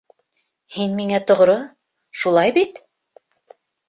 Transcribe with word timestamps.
Һин 0.77 0.95
миңә 0.99 1.19
тоғро, 1.31 1.57
шулай 2.21 2.55
бит? 2.57 2.81